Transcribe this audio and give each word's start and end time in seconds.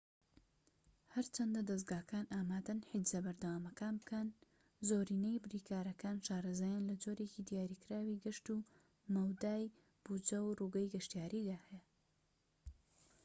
هەرچەندە 1.13 1.61
دەزگاکان 1.69 2.25
ئامادەن 2.33 2.79
حیجزە 2.91 3.19
بەردەوامەکان 3.25 3.93
بکەن 4.01 4.27
زۆرینەی 4.87 5.41
بریکارەکان 5.45 6.17
شارەزاییان 6.25 6.83
لە 6.89 6.95
جۆرێکی 7.03 7.45
دیاریکراوی 7.49 8.21
گەشت 8.23 8.45
و 8.53 8.57
مەودای 9.13 9.63
بوجە 10.03 10.39
و 10.43 10.55
ڕووگەی 10.59 10.91
گەشتیاریدا 10.93 11.57
هەیە 11.67 11.83